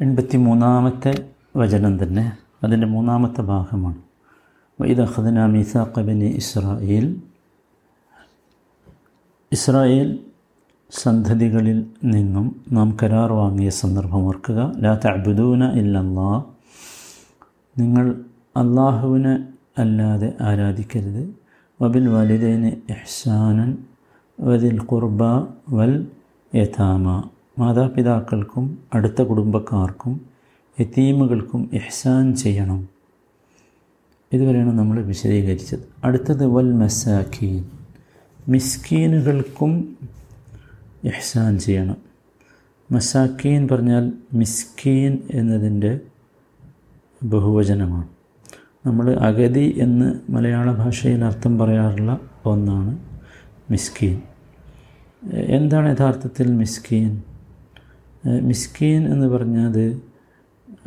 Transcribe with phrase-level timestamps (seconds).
[0.00, 3.96] എൺപത്തി മൂന്നാമത്തെ വചനം തന്നെ അതിന്റെ മൂന്നാമത്തെ ഭാഗമാണ്.
[4.80, 7.16] വൈദ അഹദന മീസാഖബിന് ഇസ്രായേൽ.
[9.52, 10.18] ഇസ്രായേൽ
[10.90, 14.72] സന്ധതികളിൽ നിന്നും നാം കരാർ വാങ്ങിയ സന്ദർഭം ഓർക്കുക.
[14.76, 16.42] ലാ തഅബുദൂന ഇല്ലല്ലാ.
[17.78, 18.20] നിങ്ങൾ
[18.56, 21.34] അള്ളാഹുവിനെ അല്ലാതെ ആരാധിക്കരുത്.
[21.82, 23.76] വബിൽ വലിദൈന് ഇഹ്സാനൻ
[24.40, 25.24] വദിൽ ഖുർബ
[25.74, 26.06] വൽ
[26.54, 27.22] യഥാമ
[27.58, 30.20] മാതാപിതാക്കൾക്കും അടുത്ത കുടുംബക്കാർക്കും
[30.80, 32.88] യത്തീമുകൾക്കും ഇഹ്സാൻ ചെയ്യണം.
[34.32, 35.78] ഇതുവരെയാണ് നമ്മൾ വിശദീകരിച്ചത്.
[36.04, 37.64] അടുത്തത് വൽ മസാഖീൻ.
[38.48, 39.96] മിസ്കീനുകൾക്കും
[41.04, 41.96] ഇഹ്സാൻ ചെയ്യണം.
[42.92, 46.00] മസാക്കീൻ പറഞ്ഞാൽ മിസ്കീൻ എന്നതിന്റെ
[47.22, 48.08] ബഹുവചനമാണ്.
[48.86, 52.98] നമ്മൾ അഗതി എന്ന് മലയാള ഭാഷയിൽ അർത്ഥം പറയാറുള്ള ഒന്നാണ്
[53.70, 54.20] മിസ്കീൻ.
[55.32, 57.22] എന്താണ് യഥാർത്ഥത്തിൽ മിസ്കീൻ?
[58.26, 60.00] മിസ്കീൻ എന്ന് പറഞ്ഞാൽ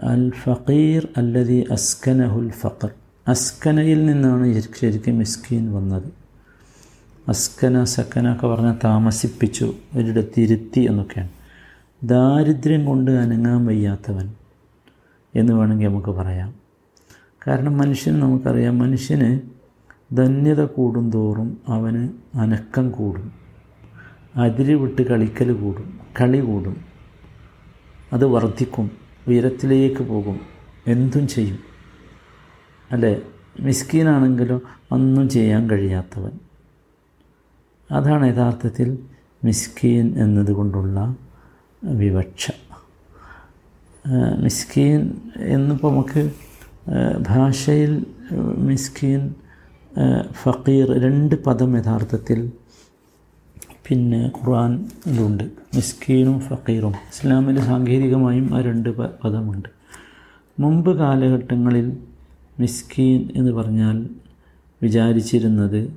[0.04, 2.90] അൽ ഫക്കീർ അല്ലതി അസ്കനഹുൽ ഫക്കർ
[3.28, 6.14] അസ്കനയിൽ നിന്നാണ് ശരിക്കും മിസ്കീൻ വന്നത്.
[7.28, 11.30] അസ്കന സക്കന ഒക്കെ പറഞ്ഞാൽ താമസിപ്പിച്ചു ഒരിടത്ത് ഇരുത്തി എന്നൊക്കെയാണ്.
[12.04, 14.34] ദാരിദ്ര്യം കൊണ്ട് അനങ്ങാൻ വയ്യാത്തവൻ
[15.36, 16.54] എന്ന് വേണമെങ്കിൽ നമുക്ക് പറയാം.
[17.48, 19.40] കാരണം മനുഷ്യന് നമുക്കറിയാം മനുഷ്യന്
[20.18, 23.32] ധന്യത കൂടും കൂടുന്തോറും അവന് അനക്കം കൂടും.
[24.36, 26.91] അതിരി വിട്ട് കളിക്കൽ കൂടും കളി കൂടും.
[28.14, 28.92] അത് വർദ്ധിക്കും
[29.28, 30.40] ഉയരത്തിലേക്ക് പോകും
[30.88, 31.60] എന്തും ചെയ്യും.
[32.92, 33.22] അല്ലേ?
[33.60, 36.32] മിസ്കീനാണെങ്കിലോ ഒന്നും ചെയ്യാൻ കഴിയാത്തവൻ.
[37.92, 39.00] അതാണ് യഥാർത്ഥത്തിൽ
[39.44, 41.16] മിസ്കീൻ എന്നതുകൊണ്ടുള്ള
[41.84, 42.52] വിവക്ഷ.
[44.40, 46.32] മിസ്കീൻ എന്നിപ്പോൾ നമുക്ക്
[47.30, 48.06] ഭാഷയിൽ
[48.58, 49.36] മിസ്കീൻ
[50.32, 52.52] ഫക്കീർ രണ്ട് പദം യഥാർത്ഥത്തിൽ
[53.88, 55.44] പിന്നെ ഖുർആാനിലുണ്ട്
[55.76, 56.90] മിസ്കീനും ഫക്കീറും.
[56.90, 58.90] ഇസ്ലാമിൽ സാങ്കേതികമായും ആ രണ്ട്
[59.24, 59.70] പദമുണ്ട്.
[60.60, 61.98] മുമ്പ് കാലഘട്ടങ്ങളിൽ
[62.60, 64.10] മിസ്കീൻ എന്ന് പറഞ്ഞാൽ
[64.84, 65.94] വിചാരിച്ചിരുന്നത്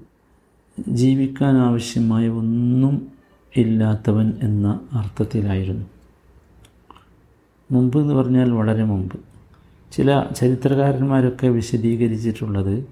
[0.89, 3.07] ജീവിക്കാൻ ആവശ്യമായ ഒന്നും
[3.57, 5.87] ഇല്ലാത്തവൻ എന്ന അർത്ഥത്തിലായിരുന്നു.
[7.71, 9.17] മുമ്പ് എന്ന് പറഞ്ഞാൽ വളരെ മുമ്പ്.
[9.93, 12.85] ചില ചരിത്രകാരന്മാരൊക്കെ വിശദീകരിച്ചിട്ടുള്ളത്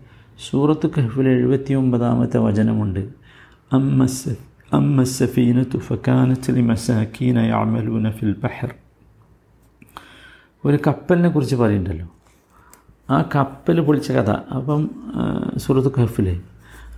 [0.50, 3.08] സൂറത്ത് കഹ്ഫിൽ എഴുപത്തി ഒമ്പതാമത്തെ വചനമുണ്ട്
[3.72, 8.69] അമ്മസ് أما السفينة فكانت لمساكين يعملون في البحر
[10.63, 12.07] ഒരു കപ്പലിനെ കുറിച്ച് പറയുന്നുണ്ടല്ലോ
[13.09, 14.81] ആ കപ്പൽ പൊളിച്ച കഥ അപ്പം
[15.57, 16.33] സുഹൃത്ത് കഫിലെ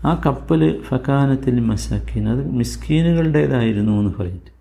[0.06, 4.52] ആ കപ്പൽ ഫക്കാനത്തിൽ മസാക്കീൻ അത് മിസ്കീനുകളുടേതായിരുന്നു എന്ന് പറഞ്ഞിട്ട്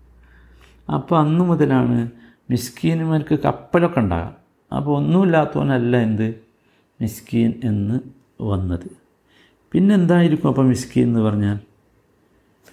[0.87, 1.97] അപ്പോൾ അന്ന് മുതലാണ്
[2.49, 4.35] മിസ്കീനുമാർക്ക് കപ്പലൊക്കെ ഉണ്ടാകാം
[4.71, 6.27] അപ്പോൾ ഒന്നുമില്ലാത്തവനല്ല എന്ത്
[6.99, 7.97] മിസ്കീൻ എന്ന്
[8.43, 8.87] വന്നത്
[9.73, 11.57] പിന്നെന്തായിരിക്കും അപ്പോൾ മിസ്കീൻ എന്ന് പറഞ്ഞാൽ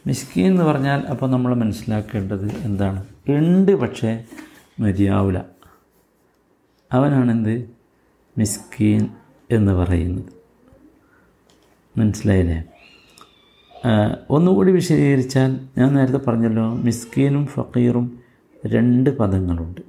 [0.07, 3.05] മിസ്കീൻ എന്ന് പറഞ്ഞാൽ അപ്പോൾ നമ്മൾ മനസ്സിലാക്കേണ്ടത് എന്താണ്?
[3.29, 4.23] ഉണ്ട് പക്ഷേ
[4.79, 5.45] മതിയാവില്ല
[6.91, 7.69] അവനാണെന്ത്?
[8.37, 9.09] മിസ്കീൻ
[9.51, 10.25] എന്ന് പറയുന്നത്.
[11.99, 12.63] മനസ്സിലായില്ലേ?
[14.29, 18.19] ഒന്നുകൂടി വിശദീകരിച്ചാൽ ഞാൻ നേരത്തെ പറഞ്ഞല്ലോ മിസ്കീനും ഫക്കീറും
[18.65, 19.81] രണ്ട് പദങ്ങളുണ്ട്.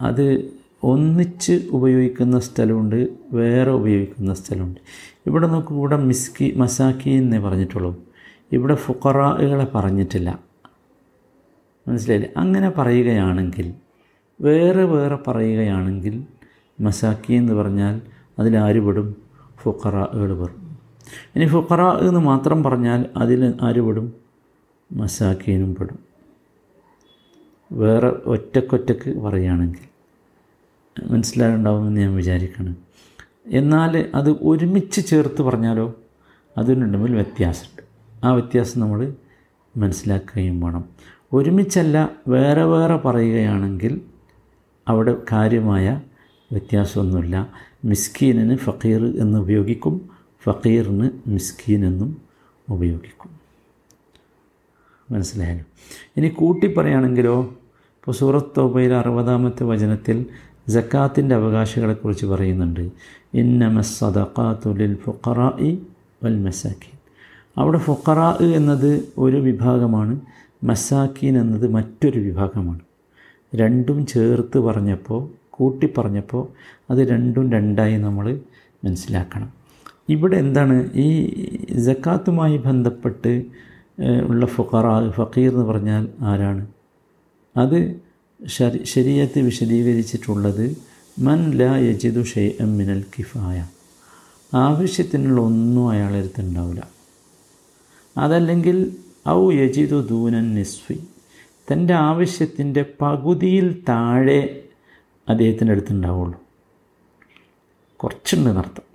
[0.00, 0.52] അത്
[0.82, 4.80] ഒന്നിച്ച് ഉപയോഗിക്കുന്ന സ്ഥലമുണ്ട് വേറെ ഉപയോഗിക്കുന്ന സ്ഥലമുണ്ട്.
[5.26, 8.11] ഇവിടെ നോക്കൂ ഇവിടെ മിസ്കി മസാക്കി എന്നേ പറഞ്ഞിട്ടുള്ളൂ.
[8.52, 10.38] ഇവിടെ ഫുക്കറകളെ പറഞ്ഞിട്ടില്ല.
[11.88, 12.32] മനസ്സിലായില്ലേ?
[12.36, 13.74] അങ്ങനെ പറയുകയാണെങ്കിൽ
[14.40, 16.26] വേറെ വേറെ പറയുകയാണെങ്കിൽ
[16.80, 18.00] മസാക്കി എന്ന് പറഞ്ഞാൽ
[18.38, 19.16] അതിലാര് പെടും?
[19.56, 20.78] ഫുക്കറകൾ പെടും.
[21.36, 24.12] ഇനി ഫുക്കറ എന്ന് മാത്രം പറഞ്ഞാൽ അതിൽ ആര് പെടും?
[24.92, 25.98] മസാക്കീനും പെടും.
[27.72, 29.92] വേറെ ഒറ്റക്കൊറ്റക്ക് പറയുകയാണെങ്കിൽ.
[31.06, 32.76] മനസ്സിലായിട്ടുണ്ടാവുമെന്ന് ഞാൻ വിചാരിക്കണം
[33.46, 35.94] എന്നാൽ അത് ഒരുമിച്ച് ചേർത്ത് പറഞ്ഞാലോ?
[36.58, 37.81] അതിനുണ്ടെങ്കിൽ വ്യത്യാസമുണ്ട്.
[38.24, 39.14] ആ വ്യത്യാസം നമ്മൾ
[39.76, 40.84] മനസ്സിലാക്കുകയും വേണം.
[41.32, 44.00] ഒരുമിച്ചല്ല വേറെ വേറെ പറയുകയാണെങ്കിൽ
[44.88, 46.00] അവിടെ കാര്യമായ
[46.52, 47.52] വ്യത്യാസമൊന്നുമില്ല.
[47.84, 50.10] മിസ്കീനിന് ഫക്കീർ എന്ന് ഉപയോഗിക്കും
[50.44, 52.22] ഫക്കീറിന് മിസ്കീൻ എന്നും
[52.70, 53.30] ഉപയോഗിക്കും.
[55.10, 55.66] മനസ്സിലായാലും
[56.16, 60.26] ഇനി കൂട്ടി പറയുകയാണെങ്കിലോ ഇപ്പോൾ സൂറത്ത് തോബയിൽ അറുപതാമത്തെ വചനത്തിൽ
[60.68, 62.90] ജക്കാത്തിന്റെ അവകാശികളെക്കുറിച്ച് പറയുന്നുണ്ട്.
[63.34, 65.82] ഇന്നമ സദക്കാത്തുലിൽ ഫുഖറായി
[66.24, 67.01] വൽ മസാക്കീൻ.
[67.58, 70.20] അവിടെ ഫുഖറാ എന്നത് ഒരു വിഭാഗമാണ്
[70.64, 72.80] മസാക്കീൻ എന്നത് മറ്റൊരു വിഭാഗമാണ്.
[73.54, 76.48] രണ്ടും ചേർത്ത് പറഞ്ഞപ്പോൾ കൂട്ടി പറഞ്ഞപ്പോൾ
[76.90, 78.40] അത് രണ്ടും രണ്ടായി നമ്മൾ
[78.84, 79.52] മനസ്സിലാക്കണം.
[80.08, 80.92] ഇവിടെ എന്താണ്?
[80.94, 81.08] ഈ
[81.70, 83.44] ജക്കാത്തുമായി ബന്ധപ്പെട്ട്
[84.28, 86.66] ഉള്ള ഫുഖറാ ഫക്കീർ എന്ന് പറഞ്ഞാൽ ആരാണ്?
[87.56, 88.00] അത്
[88.46, 90.76] ശരി ശരീരത്ത് വിശദീകരിച്ചിട്ടുള്ളത്
[91.18, 93.68] മൻ ലാ യജിദു ഷെയ് എം മിനൽ കിഫായ.
[94.54, 97.01] ആവശ്യത്തിനുള്ള ഒന്നും അയാളെടുത്തുണ്ടാവില്ല
[98.18, 98.96] അതല്ലെങ്കിൽ
[99.28, 101.06] ഔ യജിതു ദൂനൻ നിസ്ഫി.
[101.72, 104.68] തന്റെ ആവശ്യത്തിന്റെ പകുതിയിൽ താഴെ
[105.28, 106.40] അദ്ദേഹത്തിന്റെ അടുത്തുണ്ടാവുള്ളൂ.
[107.96, 108.92] കുറച്ചുണ്ട് നർത്തം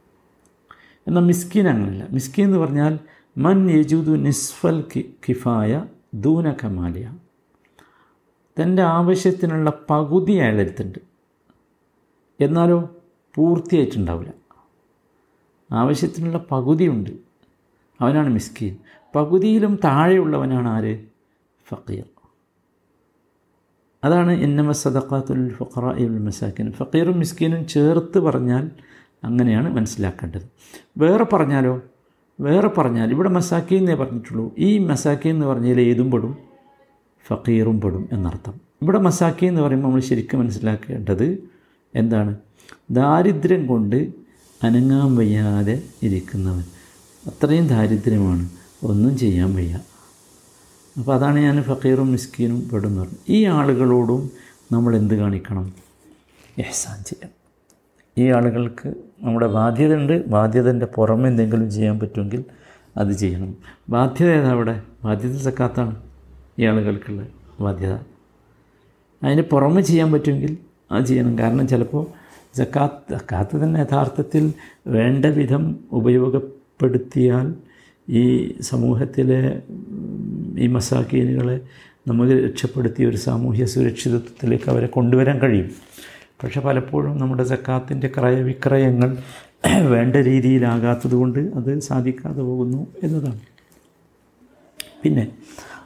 [1.08, 3.00] എന്നാൽ മിസ്കീൻ അങ്ങനെയല്ല മിസ്കീൻ എന്ന് പറഞ്ഞാൽ
[3.38, 7.18] മൻ യജുദു നിസ്ഫൽ കി കിഫായ ദൂന കമാലിയ.
[8.62, 11.00] തന്റെ ആവശ്യത്തിനുള്ള പകുതി അയാളെടുത്തുണ്ട്
[12.44, 12.90] എന്നാലോ
[13.36, 14.34] പൂർത്തിയായിട്ടുണ്ടാവില്ല.
[15.72, 17.10] ആവശ്യത്തിനുള്ള പകുതിയുണ്ട്.
[18.02, 18.78] അവനാണ് മിസ്കീൻ.
[19.16, 21.06] പകുതിയിലും താഴെയുള്ളവനാണ് ആര്?
[21.70, 22.04] ഫക്കീർ
[24.04, 28.70] അതാണ് എന്നമ സദക്കാത്തുൽ ഫഖറാഇൽ മസാക്കിൻ ഫക്കീറും മിസ്കീനും ചേർത്ത് പറഞ്ഞാൽ
[29.24, 30.42] അങ്ങനെയാണ് മനസ്സിലാക്കേണ്ടത്.
[30.98, 31.82] വേറെ പറഞ്ഞാലോ?
[32.40, 34.52] വേറെ പറഞ്ഞാൽ ഇവിടെ മസാക്കി എന്നേ പറഞ്ഞിട്ടുള്ളൂ.
[34.58, 36.38] ഈ മസാക്കി എന്ന് പറഞ്ഞാൽ ഏതും പെടും
[37.28, 38.54] ഫക്കീറും പെടും എന്നർത്ഥം.
[38.82, 41.50] ഇവിടെ മസാക്കി എന്ന് പറയുമ്പോൾ നമ്മൾ ശരിക്കും മനസ്സിലാക്കേണ്ടത്
[41.96, 42.38] എന്താണ്?
[42.92, 44.14] ദാരിദ്ര്യം കൊണ്ട്
[44.64, 46.64] അനങ്ങാൻ വയ്യാതെ ഇരിക്കുന്നവൻ.
[47.28, 48.50] അത്രയും ദാരിദ്ര്യമാണ്.
[48.84, 49.80] ഒന്നും ചെയ്യാൻ വയ്യ.
[50.98, 54.32] അപ്പോൾ അതാണ് ഞാൻ ഫക്കീറും മിസ്കീനും പെടുന്നു പറഞ്ഞു ഈ ആളുകളോടും
[54.72, 55.74] നമ്മൾ എന്ത് കാണിക്കണം?
[56.58, 57.38] എഹ്സാൻ ചെയ്യണം
[58.18, 60.28] ഈ ആളുകൾക്ക് നമ്മുടെ ബാധ്യത ഉണ്ട്.
[60.28, 62.44] ബാധ്യതന്റെ പുറമെ എന്തെങ്കിലും ചെയ്യാൻ പറ്റുമെങ്കിൽ
[62.98, 63.58] അത് ചെയ്യണം.
[63.90, 64.82] ബാധ്യത ഏതാ അവിടെ?
[65.04, 65.96] ബാധ്യത സക്കാത്താണ്
[66.60, 67.28] ഈ ആളുകൾക്കുള്ള
[67.60, 67.94] ബാധ്യത.
[69.24, 70.58] അതിന് പുറമെ ചെയ്യാൻ പറ്റുമെങ്കിൽ
[70.92, 71.40] അത് ചെയ്യണം.
[71.40, 72.08] കാരണം ചിലപ്പോൾ
[72.58, 74.54] ജക്കാത്ത് ജക്കാത്ത് തന്നെ യഥാർത്ഥത്തിൽ
[74.88, 77.56] വേണ്ട വിധം ഉപയോഗപ്പെടുത്തിയാൽ
[78.10, 79.62] ഈ സമൂഹത്തിലെ
[80.58, 81.62] ഈ മസാക്കീനുകളെ
[82.08, 85.72] നമുക്ക് രക്ഷപ്പെടുത്തി ഒരു സാമൂഹ്യ സുരക്ഷിതത്വത്തിലേക്ക് അവരെ കൊണ്ടുവരാൻ കഴിയും.
[86.44, 89.18] പക്ഷെ പലപ്പോഴും നമ്മുടെ ജക്കാത്തിന്റെ ക്രയവിക്രയങ്ങൾ
[89.94, 93.40] വേണ്ട രീതിയിലാകാത്തത് കൊണ്ട് അത് സാധിക്കാതെ പോകുന്നു എന്നതാണ്.
[95.04, 95.28] പിന്നെ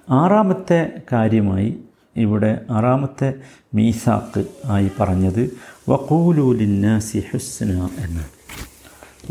[0.09, 1.79] ആറാമത്തെ കാര്യമായി
[2.17, 3.33] ഇവിടെ ആറാമത്തെ
[3.75, 5.57] മീസാക്ക് ആയി പറഞ്ഞത്
[5.89, 8.29] വക്കൂലൂലിന്നാസി ഹുസ്ന എന്നാണ്.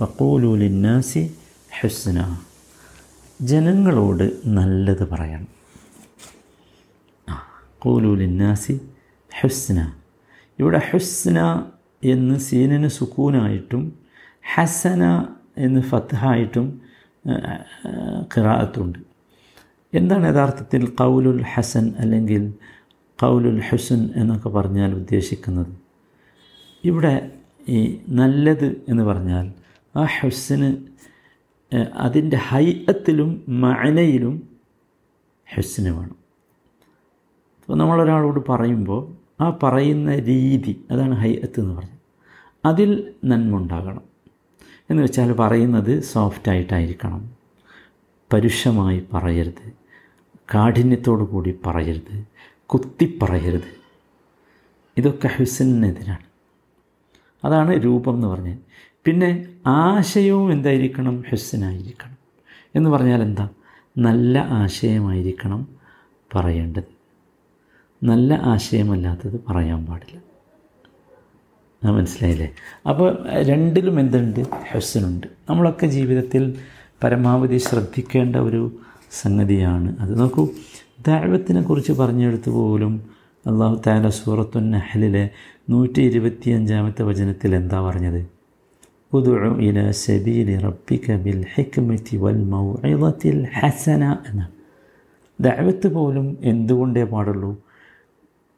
[0.01, 1.31] വക്കൂലൂലിന്നാസി
[1.83, 2.50] ഹുസ്ന.
[3.41, 5.49] ജനങ്ങളോട് നല്ലത് പറയണം.
[7.29, 7.37] ആ
[7.79, 8.75] കൂലൂലിന്നാസി
[9.41, 9.93] ഹുസ്ന.
[10.59, 11.39] ഇവിടെ ഹുസ്ന
[12.05, 13.99] എന്ന് സീനിന് സുക്കൂനായിട്ടും
[14.55, 15.03] ഹസന
[15.59, 16.67] എന്ന് ഫത്തായിട്ടും
[18.35, 18.99] ഖിറാഅത്തുണ്ട്.
[19.95, 22.55] എന്താണ് യഥാർത്ഥത്തിൽ കൗലുൽ ഹസൻ അല്ലെങ്കിൽ
[23.23, 25.73] കൗലുൽ ഹുസൻ എന്നൊക്കെ പറഞ്ഞാൽ ഉദ്ദേശിക്കുന്നത്?
[26.85, 27.31] ഇവിടെ
[27.69, 29.53] ഈ നല്ലത് എന്ന് പറഞ്ഞാൽ
[29.97, 30.91] ആ ഹുസന്
[31.75, 34.49] അതിന്റെ ഹൈഅത്തിലും മഅനയിലും
[35.47, 36.17] ഹെസ്സിന് വേണം.
[37.61, 42.01] അപ്പോൾ നമ്മളൊരാളോട് പറയുമ്പോൾ ആ പറയുന്ന രീതി അതാണ് ഹൈഅത്ത് എന്ന് പറഞ്ഞത്.
[42.65, 44.03] അതിൽ നന്മ ഉണ്ടാകണം.
[44.91, 47.31] എന്ന് വെച്ചാൽ പറയുന്നത് സോഫ്റ്റായിട്ടായിരിക്കണം.
[48.33, 49.73] പരുഷമായി പറയരുത്.
[50.55, 52.25] കാഠിന്യത്തോടു കൂടി പറയരുത്.
[52.67, 53.81] കുത്തിപ്പറയരുത്
[54.97, 56.31] ഇതൊക്കെ ഹുസനെതിരാണ്
[57.45, 58.59] അതാണ് രൂപം എന്ന് പറഞ്ഞത്.
[59.07, 61.25] പിന്നെ ആശയവും എന്തായിരിക്കണം?
[61.31, 62.17] ഹുസ്സനായിരിക്കണം
[62.75, 63.49] എന്ന് പറഞ്ഞാൽ എന്താ?
[63.99, 65.69] നല്ല ആശയമായിരിക്കണം
[66.35, 66.91] പറയേണ്ടത്.
[68.03, 70.19] നല്ല ആശയമല്ലാത്തത് പറയാൻ പാടില്ല.
[71.83, 72.51] മനസ്സിലായില്ലേ?
[72.89, 74.41] അപ്പോൾ രണ്ടിലും എന്തുണ്ട്?
[74.71, 76.59] ഹെസ്സനുണ്ട് നമ്മളൊക്കെ ജീവിതത്തിൽ
[77.05, 78.73] പരമാവധി ശ്രദ്ധിക്കേണ്ട ഒരു
[79.11, 80.21] സംഗതിയാണ് അത്.
[80.21, 80.49] നോക്കൂ
[81.07, 83.11] ദൈവത്തിനെ കുറിച്ച് പറഞ്ഞെടുത്ത് പോലും
[83.47, 85.31] അള്ളാഹു താല സൂറത്തുൻ നഹലിലെ
[85.71, 88.40] നൂറ്റി ഇരുപത്തിയഞ്ചാമത്തെ വചനത്തിൽ എന്താ പറഞ്ഞത്?
[89.13, 90.49] ഉദുഉ ഇല سبيل
[92.25, 94.53] വൽ മൗഇദത്തിൽ ഹസന എന്നാണ്
[95.41, 97.51] ദഅവത്ത് പോലും എന്തുകൊണ്ടേ പാടുള്ളൂ?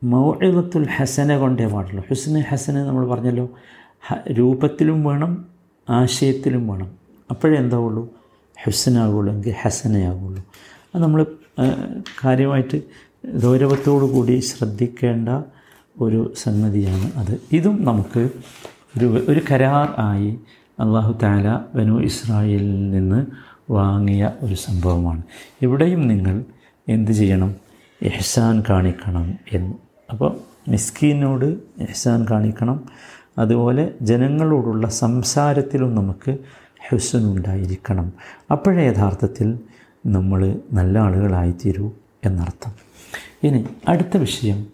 [0.03, 2.03] മൗഇദത്തുൽ ഹസന കൊണ്ടേ പാടുള്ളൂ.
[2.09, 3.47] ഹുസ്ന ഹസന നമ്മൾ പറഞ്ഞല്ലോ.
[4.39, 5.33] രൂപത്തിലും വേണം
[5.89, 6.91] ആശയത്തിലും വേണം.
[7.31, 8.05] അപ്പോഴേ എന്താവുള്ളൂ?
[8.65, 10.43] ഹുസനാകുള്ളൂ എങ്കിൽ ഹസനയാകുള്ളൂ
[10.95, 11.21] അത് നമ്മൾ
[12.25, 12.79] കാര്യമായിട്ട്
[13.45, 15.29] ഗൗരവത്തോടു കൂടി ശ്രദ്ധിക്കേണ്ട
[16.01, 17.41] ഒരു സംഗതിയാണ് അത്.
[17.53, 18.23] ഇതും നമുക്ക്
[18.99, 20.39] ഒരു ഒരു കരാർ ആയി
[20.81, 23.27] അള്ളാഹു താല ബനു ഇസ്രായേലിൽ നിന്ന്
[23.71, 25.23] വാങ്ങിയ ഒരു സംഭവമാണ്.
[25.63, 26.45] ഇവിടെയും നിങ്ങൾ
[26.89, 27.55] എന്ത് ചെയ്യണം?
[28.03, 29.75] എഹ്സാൻ കാണിക്കണം എന്ന്.
[30.11, 30.37] അപ്പോൾ
[30.69, 31.45] മിസ്കീനോട്
[31.81, 32.85] എഹ്സാൻ കാണിക്കണം.
[33.39, 36.39] അതുപോലെ ജനങ്ങളോടുള്ള സംസാരത്തിലും നമുക്ക്
[36.89, 38.13] ഹുസൻ ഉണ്ടായിരിക്കണം.
[38.51, 39.59] അപ്പോഴേ യഥാർത്ഥത്തിൽ
[40.07, 41.91] നമ്മൾ നല്ല ആളുകളായിത്തീരൂ
[42.25, 42.73] എന്നർത്ഥം.
[43.43, 44.67] ഇനി അടുത്ത വിഷയം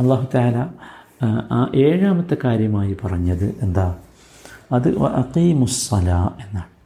[0.00, 0.66] അള്ളാഹു താല
[1.22, 3.96] ആ ഏഴാമത്തെ കാര്യമായി പറഞ്ഞത് എന്താ?
[4.72, 6.10] അത് അക്കീമുസ്സല
[6.46, 6.76] എന്നാണ്.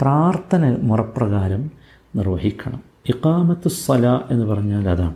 [0.00, 1.70] പ്രാർത്ഥന മുറപ്രകാരം
[2.16, 2.80] നിർവഹിക്കണം.
[3.08, 5.14] ഇക്കാമത്തുസ്സല എന്ന് പറഞ്ഞാൽ അതാണ്.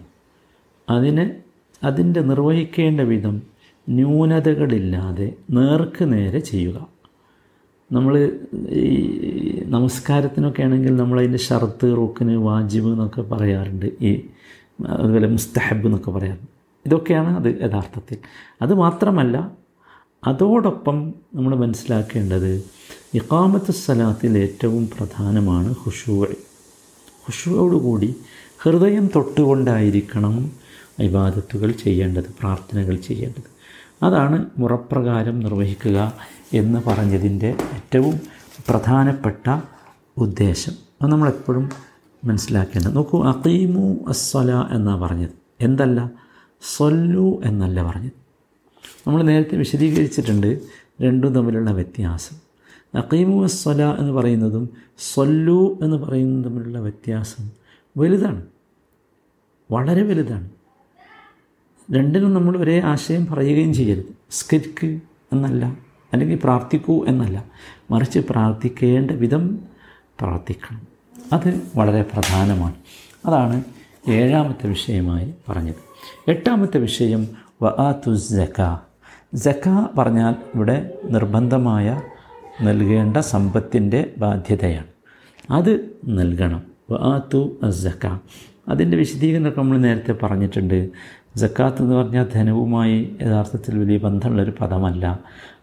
[0.90, 1.36] അതിനെ
[1.84, 3.42] അതിന്റെ നിർവഹിക്കേണ്ട വിധം
[3.88, 6.86] ന്യൂനതകളില്ലാതെ നേർക്ക് നേരെ ചെയ്യുക.
[7.92, 8.38] നമ്മൾ
[8.68, 13.86] ഈ നമസ്കാരത്തിനൊക്കെ ആണെങ്കിൽ നമ്മളതിന്റെ ഷർത്ത് റുക്കിന് വാജിബ് എന്നൊക്കെ പറയാറുണ്ട്.
[14.00, 14.26] ഈ
[14.86, 16.57] അതുപോലെ മുസ്തഹബ് എന്നൊക്കെ പറയാറുണ്ട്.
[16.88, 18.18] ഇതൊക്കെയാണ് അത് യഥാർത്ഥത്തിൽ.
[18.62, 19.50] അതുമാത്രമല്ല
[20.26, 22.64] അതോടൊപ്പം നമ്മൾ മനസ്സിലാക്കേണ്ടത്
[23.14, 26.24] ഇക്കാമത്ത് സ്ഥലത്തിൽ ഏറ്റവും പ്രധാനമാണ് ഹുഷൂ
[27.26, 28.14] ഹുഷുവോടുകൂടി
[28.62, 30.52] ഹൃദയം തൊട്ടുകൊണ്ടായിരിക്കണം
[30.98, 33.42] ഇബാദത്തുകൾ ചെയ്യേണ്ടത് പ്രാർത്ഥനകൾ ചെയ്യേണ്ടത്.
[34.02, 36.12] അതാണ് മുറപ്രകാരം നിർവഹിക്കുക
[36.52, 38.20] എന്ന് പറഞ്ഞതിന്റെ ഏറ്റവും
[38.68, 39.60] പ്രധാനപ്പെട്ട
[40.16, 40.72] ഉദ്ദേശം.
[41.02, 41.68] അത് നമ്മളെപ്പോഴും
[42.24, 42.96] മനസ്സിലാക്കേണ്ടത്.
[42.96, 45.30] നോക്കൂ അക്കീമു അസ്വല എന്നാണ് പറഞ്ഞത്.
[45.60, 46.10] എന്തല്ല?
[46.62, 48.12] സൊല്ലു എന്നല്ല പറഞ്ഞത്.
[49.06, 50.60] നമ്മൾ നേരത്തെ വിശദീകരിച്ചിട്ടുണ്ട്
[51.02, 52.36] രണ്ടും തമ്മിലുള്ള വ്യത്യാസം.
[52.94, 57.50] അക്കീമു സ്വല എന്ന് പറയുന്നതും സൊല്ലു എന്ന് പറയുന്നതും തമ്മിലുള്ള വ്യത്യാസം
[57.96, 58.46] വലുതാണ്.
[59.70, 60.50] വളരെ വലുതാണ്.
[61.92, 64.14] രണ്ടിനും നമ്മൾ ഒരേ ആശയം പറയുകയും ചെയ്യരുത്.
[64.30, 65.00] സ്കരിക്ക്
[65.32, 65.64] എന്നല്ല
[66.12, 67.44] അല്ലെങ്കിൽ പ്രാർത്ഥിക്കൂ എന്നല്ല.
[67.90, 69.58] മറിച്ച് പ്രാർത്ഥിക്കേണ്ട വിധം
[70.20, 70.82] പ്രാർത്ഥിക്കണം.
[71.32, 72.74] അത് വളരെ പ്രധാനമാണ്.
[73.26, 73.64] അതാണ്
[74.08, 75.87] ഏഴാമത്തെ വിഷയമായി പറഞ്ഞത്.
[76.28, 77.28] എട്ടാമത്തെ വിഷയം
[77.62, 78.78] വആത്തു ജക്ക
[79.34, 82.00] ജക്ക പറഞ്ഞാൽ ഇവിടെ നിർബന്ധമായ
[82.62, 84.86] നൽകേണ്ട സമ്പത്തിന്റെ ബാധ്യതയാണ്.
[85.50, 86.62] അത് നൽകണം.
[86.90, 88.18] വആത്തു ജക്ക
[88.68, 90.88] അതിന്റെ വിശദീകരണമൊക്കെ നമ്മൾ നേരത്തെ പറഞ്ഞിട്ടുണ്ട്.
[91.36, 95.18] ജക്കാത്ത് എന്ന് പറഞ്ഞാൽ ധനവുമായി യഥാർത്ഥത്തിൽ വലിയ ബന്ധമുള്ളൊരു പദമല്ല.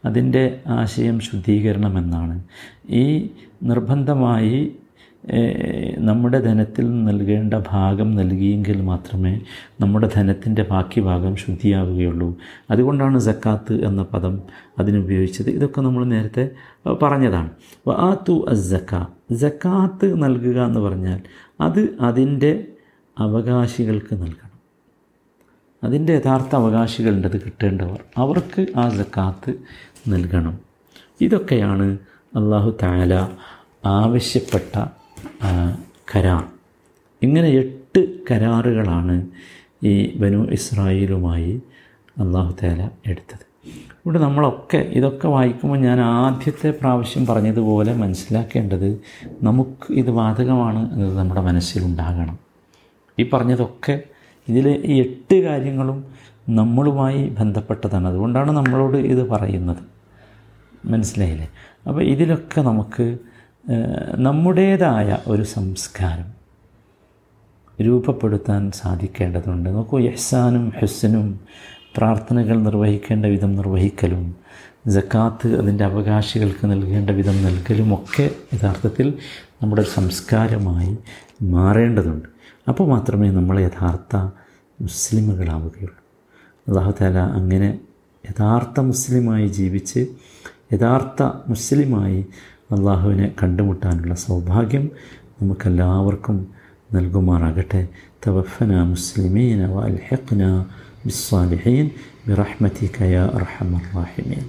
[0.06, 2.44] അതിന്റെ ആശയം ശുദ്ധീകരണം എന്നാണ്
[2.90, 3.30] ഈ
[3.64, 4.76] നിർബന്ധമായി
[5.98, 9.42] നമ്മുടെ ധനത്തിൽ നൽകേണ്ട ഭാഗം നൽകിയെങ്കിൽ മാത്രമേ
[9.82, 12.36] നമ്മുടെ ധനത്തിന്റെ ബാക്കി ഭാഗം ശുദ്ധിയാവുകയുള്ളൂ.
[12.72, 14.42] അതുകൊണ്ടാണ് സക്കാത്ത് എന്ന പദം
[14.80, 15.50] അതിനുപയോഗിച്ചത്.
[15.50, 16.50] ഇതൊക്കെ നമ്മൾ നേരത്തെ
[17.04, 17.50] പറഞ്ഞതാണ്.
[17.88, 21.22] വാത്തു അസക്ക ജക്കാത്ത് നൽകുക എന്ന് പറഞ്ഞാൽ
[21.62, 22.68] അത് അതിന്റെ
[23.20, 24.56] അവകാശികൾക്ക് നൽകണം.
[25.84, 29.54] അതിന്റെ യഥാർത്ഥ അവകാശികളുണ്ട് അത് കിട്ടേണ്ടവർ അവർക്ക് ആ ജക്കാത്ത്
[30.08, 30.60] നൽകണം.
[31.22, 31.98] ഇതൊക്കെയാണ്
[32.36, 33.28] അള്ളാഹു താല
[33.86, 35.05] ആവശ്യപ്പെട്ട
[36.16, 36.44] കരാർ.
[37.22, 39.28] ഇങ്ങനെ എട്ട് കരാറുകളാണ്
[39.84, 41.62] ഈ ബനു ഇസ്രായേലുമായി
[42.20, 43.46] അള്ളാഹു താല എടുത്തത്.
[44.06, 49.02] ഇവിടെ നമ്മളൊക്കെ ഇതൊക്കെ വായിക്കുമ്പോൾ ഞാൻ ആദ്യത്തെ പ്രാവശ്യം പറഞ്ഞതുപോലെ മനസ്സിലാക്കേണ്ടത്
[49.44, 52.40] നമുക്ക് ഇത് ബാധകമാണ് എന്നത് നമ്മുടെ മനസ്സിലുണ്ടാകണം.
[53.20, 54.04] ഈ പറഞ്ഞതൊക്കെ
[54.48, 56.06] ഇതിലെ ഈ എട്ട് കാര്യങ്ങളും
[56.50, 58.08] നമ്മളുമായി ബന്ധപ്പെട്ടതാണ്.
[58.08, 59.84] അതുകൊണ്ടാണ് നമ്മളോട് ഇത് പറയുന്നത്.
[60.86, 61.48] മനസ്സിലായില്ലേ?
[61.88, 63.18] അപ്പോൾ ഇതിലൊക്കെ നമുക്ക്
[64.16, 66.36] നമ്മുടേതായ ഒരു സംസ്കാരം
[67.82, 69.70] രൂപപ്പെടുത്താൻ സാധിക്കേണ്ടതുണ്ട്.
[69.70, 71.40] നോക്കൂ യഹ്സാനും ഹെസ്സനും
[71.98, 74.36] പ്രാർത്ഥനകൾ നിർവഹിക്കേണ്ട വിധം നിർവഹിക്കലും
[74.88, 79.14] ജക്കാത്ത് അതിന്റെ അവകാശികൾക്ക് നൽകേണ്ട വിധം നൽകലും ഒക്കെ യഥാർത്ഥത്തിൽ
[79.64, 80.98] നമ്മുടെ സംസ്കാരമായി
[81.42, 82.28] മാറേണ്ടതുണ്ട്.
[82.68, 84.16] അപ്പോൾ മാത്രമേ നമ്മൾ യഥാർത്ഥ
[84.82, 86.00] മുസ്ലിമുകളാവുകയുള്ളൂ.
[86.68, 87.80] അള്ളാഹു താല അങ്ങനെ
[88.26, 90.08] യഥാർത്ഥ മുസ്ലിമായി ജീവിച്ച്
[90.74, 92.26] യഥാർത്ഥ മുസ്ലിമായി
[92.75, 94.85] അള്ളാഹുവിനെ കണ്ടുമുട്ടാനുള്ള സൗഭാഗ്യം
[95.39, 96.39] നമുക്കെല്ലാവർക്കും
[96.95, 97.83] നൽകുമാറാകട്ടെ
[98.27, 100.43] തവഫന മുസ്ലിമീന വൽഹഖ്ന
[101.07, 101.87] ബിസ്സാലിഹീൻ
[102.27, 104.47] ബിറഹ്മതിക യാ അർഹമർ റാഹിമീൻ